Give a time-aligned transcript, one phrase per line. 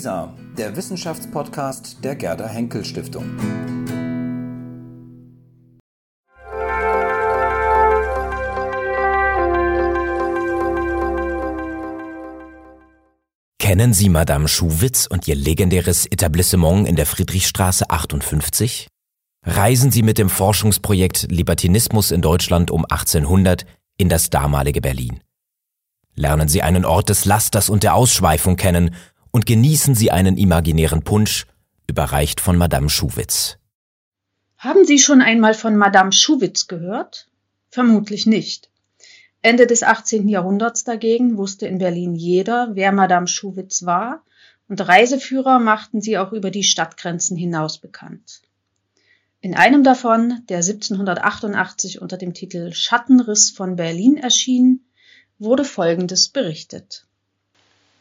[0.00, 3.36] WISA, der Wissenschaftspodcast der Gerda Henkel Stiftung.
[13.58, 18.88] Kennen Sie Madame Schuwitz und ihr legendäres Etablissement in der Friedrichstraße 58?
[19.44, 23.66] Reisen Sie mit dem Forschungsprojekt Libertinismus in Deutschland um 1800
[23.98, 25.20] in das damalige Berlin.
[26.14, 28.94] Lernen Sie einen Ort des Lasters und der Ausschweifung kennen
[29.30, 31.46] und genießen Sie einen imaginären Punsch,
[31.86, 33.58] überreicht von Madame Schuwitz.
[34.56, 37.28] Haben Sie schon einmal von Madame Schuwitz gehört?
[37.70, 38.70] Vermutlich nicht.
[39.42, 40.28] Ende des 18.
[40.28, 44.22] Jahrhunderts dagegen wusste in Berlin jeder, wer Madame Schuwitz war,
[44.68, 48.42] und Reiseführer machten sie auch über die Stadtgrenzen hinaus bekannt.
[49.40, 54.84] In einem davon, der 1788 unter dem Titel Schattenriss von Berlin erschien,
[55.38, 57.06] wurde Folgendes berichtet.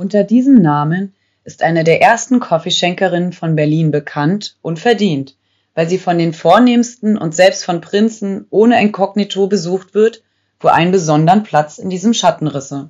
[0.00, 1.12] Unter diesem Namen
[1.44, 5.36] ist eine der ersten Kaffeeschenkerinnen von Berlin bekannt und verdient,
[5.74, 10.22] weil sie von den Vornehmsten und selbst von Prinzen ohne Inkognito besucht wird
[10.58, 12.88] wohl einen besonderen Platz in diesem Schattenrisse.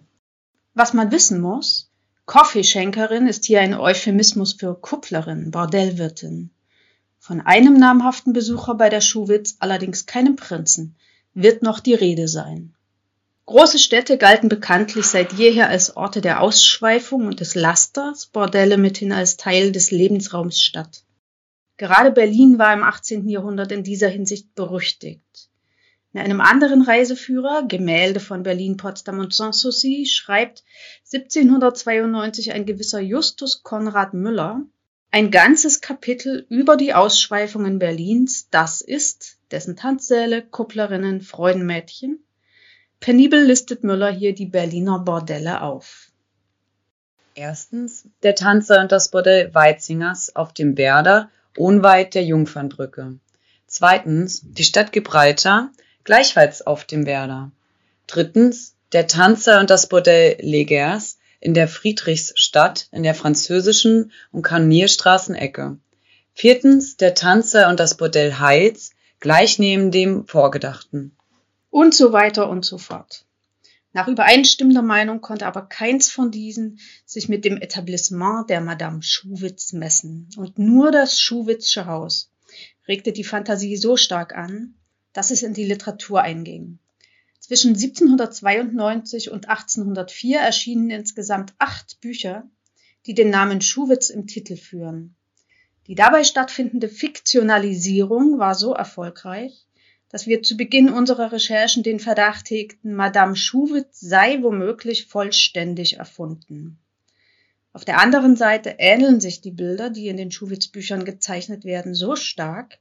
[0.75, 1.91] Was man wissen muss,
[2.27, 6.51] Kaffeeschenkerin ist hier ein Euphemismus für Kupplerin, Bordellwirtin.
[7.19, 10.95] Von einem namhaften Besucher bei der Schuwitz, allerdings keinem Prinzen,
[11.35, 12.77] wird noch die Rede sein.
[13.51, 19.11] Große Städte galten bekanntlich seit jeher als Orte der Ausschweifung und des Lasters, Bordelle mithin
[19.11, 21.03] als Teil des Lebensraums Stadt.
[21.77, 23.29] Gerade Berlin war im 18.
[23.29, 25.49] Jahrhundert in dieser Hinsicht berüchtigt.
[26.13, 30.63] In einem anderen Reiseführer, Gemälde von Berlin, Potsdam und Sanssouci, schreibt
[31.13, 34.63] 1792 ein gewisser Justus Konrad Müller
[35.11, 42.25] ein ganzes Kapitel über die Ausschweifungen Berlins, das ist, dessen Tanzsäle, Kupplerinnen, Freudenmädchen.
[43.01, 46.11] Penibel listet Müller hier die Berliner Bordelle auf.
[47.35, 53.19] Erstens der Tanzer und das Bordell Weitzingers auf dem Werder, unweit der Jungfernbrücke.
[53.67, 55.71] Zweitens die Stadt Gibraltar,
[56.05, 57.51] gleichfalls auf dem Werder.
[58.07, 65.79] Drittens der Tanzer und das Bordell Legers in der Friedrichsstadt in der französischen und Karnierstraßenecke.
[66.35, 71.17] Viertens der Tanzer und das Bordell Heils gleich neben dem Vorgedachten.
[71.71, 73.25] Und so weiter und so fort.
[73.93, 79.73] Nach übereinstimmender Meinung konnte aber keins von diesen sich mit dem Etablissement der Madame Schuwitz
[79.73, 80.29] messen.
[80.37, 82.31] Und nur das Schuwitzsche Haus
[82.87, 84.75] regte die Fantasie so stark an,
[85.13, 86.79] dass es in die Literatur einging.
[87.41, 92.49] Zwischen 1792 und 1804 erschienen insgesamt acht Bücher,
[93.07, 95.17] die den Namen Schuwitz im Titel führen.
[95.87, 99.67] Die dabei stattfindende Fiktionalisierung war so erfolgreich,
[100.11, 106.79] dass wir zu Beginn unserer Recherchen den Verdacht hegten, Madame Schuwitz sei womöglich vollständig erfunden.
[107.73, 112.17] Auf der anderen Seite ähneln sich die Bilder, die in den Schuwitz-Büchern gezeichnet werden, so
[112.17, 112.79] stark,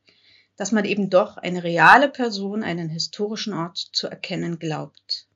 [0.57, 5.27] dass man eben doch eine reale Person, einen historischen Ort zu erkennen glaubt.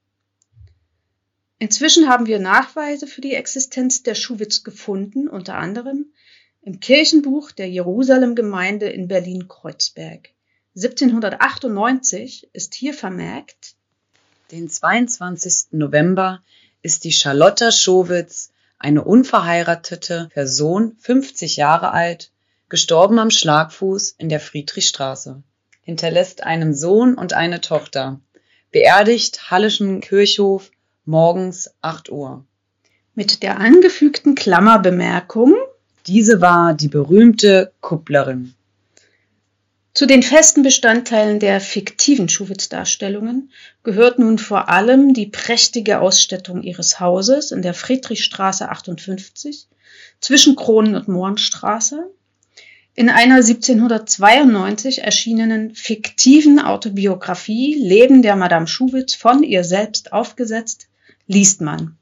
[1.59, 6.11] Inzwischen haben wir Nachweise für die Existenz der Schuwitz gefunden, unter anderem
[6.61, 10.32] im Kirchenbuch der Jerusalem-Gemeinde in Berlin-Kreuzberg.
[10.75, 13.75] 1798 ist hier vermerkt,
[14.49, 15.67] den 22.
[15.69, 16.41] November
[16.81, 22.31] ist die Charlotta Schowitz, eine unverheiratete Person, 50 Jahre alt,
[22.69, 25.43] gestorben am Schlagfuß in der Friedrichstraße,
[25.83, 28.19] hinterlässt einen Sohn und eine Tochter,
[28.71, 30.71] beerdigt Hallischen Kirchhof,
[31.05, 32.45] morgens 8 Uhr.
[33.13, 35.53] Mit der angefügten Klammerbemerkung,
[36.07, 38.55] diese war die berühmte Kupplerin.
[39.93, 43.51] Zu den festen Bestandteilen der fiktiven Schuwitz-Darstellungen
[43.83, 49.67] gehört nun vor allem die prächtige Ausstattung ihres Hauses in der Friedrichstraße 58
[50.19, 52.09] zwischen Kronen- und Mohrenstraße,
[52.95, 60.87] in einer 1792 erschienenen fiktiven Autobiografie Leben der Madame Schuwitz von ihr selbst aufgesetzt,
[61.27, 61.97] liest man.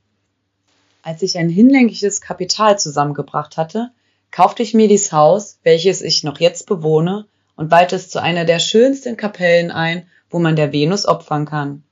[1.01, 3.91] Als ich ein hinlängliches Kapital zusammengebracht hatte,
[4.31, 7.25] kaufte ich mir dies Haus, welches ich noch jetzt bewohne,
[7.61, 11.83] und weihte es zu einer der schönsten Kapellen ein, wo man der Venus opfern kann.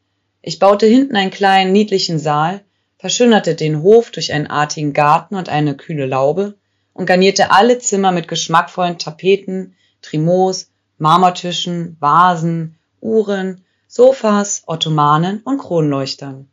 [0.41, 2.61] Ich baute hinten einen kleinen, niedlichen Saal,
[2.97, 6.55] verschönerte den Hof durch einen artigen Garten und eine kühle Laube,
[6.93, 16.49] und garnierte alle Zimmer mit geschmackvollen Tapeten, Trimots, Marmortischen, Vasen, Uhren, Sofas, Ottomanen und Kronleuchtern.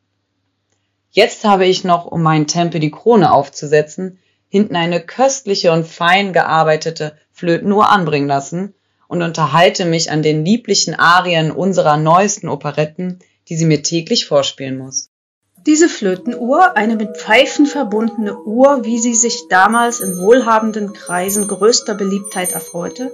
[1.11, 4.19] Jetzt habe ich noch, um meinen Tempel die Krone aufzusetzen,
[4.51, 8.75] hinten eine köstliche und fein gearbeitete Flötenuhr anbringen lassen
[9.09, 14.79] und unterhalte mich an den lieblichen Arien unserer neuesten Operetten, die sie mir täglich vorspielen
[14.79, 15.11] muss.
[15.67, 21.95] Diese Flötenuhr, eine mit Pfeifen verbundene Uhr, wie sie sich damals in wohlhabenden Kreisen größter
[21.95, 23.11] Beliebtheit erfreute,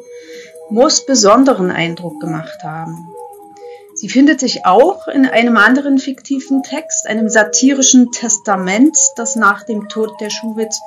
[0.68, 3.08] muss besonderen Eindruck gemacht haben.
[3.94, 9.88] Sie findet sich auch in einem anderen fiktiven Text, einem satirischen Testament, das nach dem
[9.88, 10.80] Tod der Schuwitz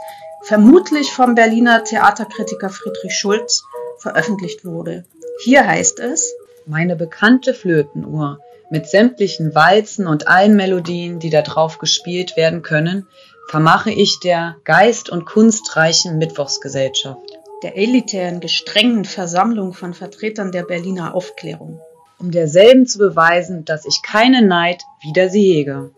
[0.44, 3.64] vermutlich vom Berliner Theaterkritiker Friedrich Schulz
[4.00, 5.06] veröffentlicht wurde.
[5.44, 6.34] Hier heißt es,
[6.66, 8.40] meine bekannte Flötenuhr
[8.72, 13.08] mit sämtlichen Walzen und allen Melodien, die da drauf gespielt werden können,
[13.50, 17.40] vermache ich der geist- und kunstreichen Mittwochsgesellschaft.
[17.64, 21.80] Der elitären, gestrengen Versammlung von Vertretern der Berliner Aufklärung
[22.18, 25.92] um derselben zu beweisen, dass ich keinen Neid wider sie hege.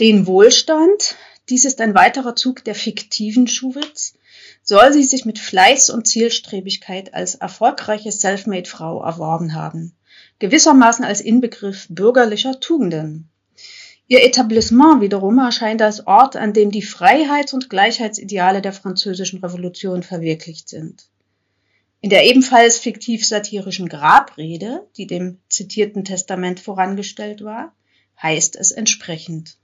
[0.00, 1.16] Den Wohlstand,
[1.48, 4.14] dies ist ein weiterer Zug der fiktiven Schuwitz,
[4.62, 9.94] soll sie sich mit Fleiß und Zielstrebigkeit als erfolgreiche Selfmade-Frau erworben haben,
[10.38, 13.28] gewissermaßen als Inbegriff bürgerlicher Tugenden.
[14.08, 20.02] Ihr Etablissement wiederum erscheint als Ort, an dem die Freiheits- und Gleichheitsideale der französischen Revolution
[20.02, 21.08] verwirklicht sind.
[22.00, 27.74] In der ebenfalls fiktiv-satirischen Grabrede, die dem zitierten Testament vorangestellt war,
[28.22, 29.56] heißt es entsprechend.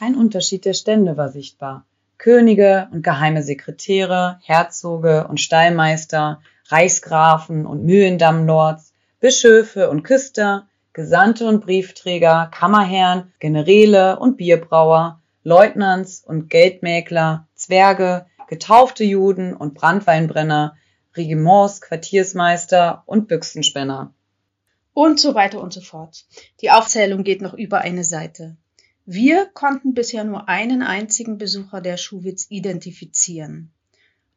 [0.00, 1.84] Kein Unterschied der Stände war sichtbar.
[2.16, 11.60] Könige und geheime Sekretäre, Herzoge und Stallmeister, Reichsgrafen und Mühlendammlords, Bischöfe und Küster, Gesandte und
[11.60, 20.78] Briefträger, Kammerherren, Generäle und Bierbrauer, Leutnants und Geldmäkler, Zwerge, getaufte Juden und Brandweinbrenner,
[21.14, 24.14] Regiments, Quartiersmeister und Büchsenspänner.
[24.94, 26.24] Und so weiter und so fort.
[26.62, 28.56] Die Aufzählung geht noch über eine Seite.
[29.12, 33.72] Wir konnten bisher nur einen einzigen Besucher der Schuwitz identifizieren.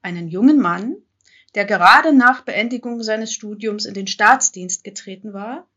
[0.01, 0.95] Einen jungen Mann,
[1.53, 5.67] der gerade nach Beendigung seines Studiums in den Staatsdienst getreten war.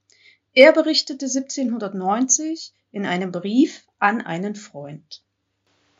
[0.54, 5.22] Er berichtete 1790 in einem Brief an einen Freund.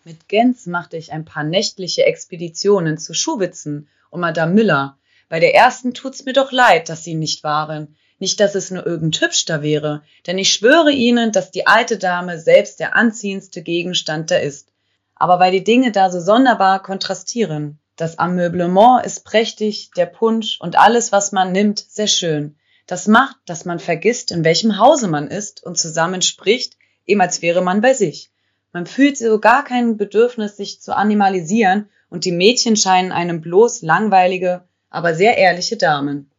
[0.05, 4.97] Mit Gens machte ich ein paar nächtliche Expeditionen zu Schuwitzen und Madame Müller.
[5.29, 7.95] Bei der ersten tut's mir doch leid, dass sie nicht waren.
[8.19, 11.99] Nicht, dass es nur irgend hübsch da wäre, denn ich schwöre Ihnen, dass die alte
[11.99, 14.73] Dame selbst der anziehendste Gegenstand da ist.
[15.15, 17.79] Aber weil die Dinge da so sonderbar kontrastieren.
[17.97, 22.57] Das Ameublement ist prächtig, der Punsch und alles, was man nimmt, sehr schön.
[22.87, 26.77] Das macht, dass man vergisst, in welchem Hause man ist und zusammen spricht,
[27.07, 28.31] eben als wäre man bei sich.
[28.73, 33.83] Man fühlt so gar kein Bedürfnis, sich zu animalisieren und die Mädchen scheinen einem bloß
[33.83, 36.31] langweilige, aber sehr ehrliche Damen.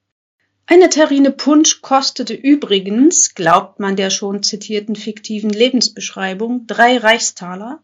[0.70, 7.82] Eine Terrine Punsch kostete übrigens, glaubt man der schon zitierten fiktiven Lebensbeschreibung, drei Reichstaler.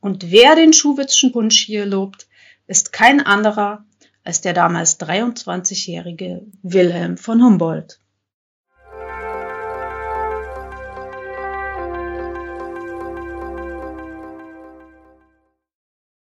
[0.00, 2.26] Und wer den Schuwitzschen Punsch hier lobt,
[2.66, 3.84] ist kein anderer
[4.24, 8.00] als der damals 23-jährige Wilhelm von Humboldt.